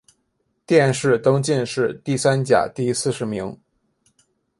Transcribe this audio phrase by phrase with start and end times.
[0.65, 3.55] 殿试登进士第三甲第四十名。